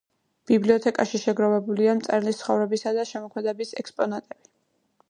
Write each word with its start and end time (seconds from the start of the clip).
ბიბლიოთეკაში 0.51 1.21
შეგროვილია 1.25 1.95
მწერლის 1.99 2.41
ცხოვრებისა 2.41 2.95
და 2.99 3.07
შემოქმედების 3.13 3.77
ექსპონატები. 3.85 4.53